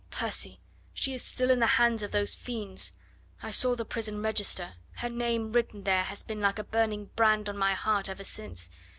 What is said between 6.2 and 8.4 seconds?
been like a burning brand on my heart ever